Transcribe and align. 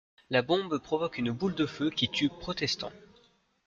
La 0.31 0.41
bombe 0.41 0.79
provoque 0.79 1.19
une 1.19 1.31
boule 1.31 1.53
de 1.53 1.67
feu 1.67 1.91
qui 1.91 2.09
tue 2.09 2.29
protestants. 2.29 2.91